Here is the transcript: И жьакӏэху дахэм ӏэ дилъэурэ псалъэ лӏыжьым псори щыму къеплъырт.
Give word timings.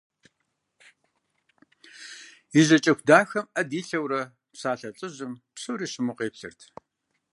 И 2.59 2.61
жьакӏэху 2.65 3.05
дахэм 3.07 3.45
ӏэ 3.53 3.61
дилъэурэ 3.69 4.21
псалъэ 4.53 4.89
лӏыжьым 4.97 5.33
псори 5.55 5.87
щыму 5.91 6.15
къеплъырт. 6.17 6.59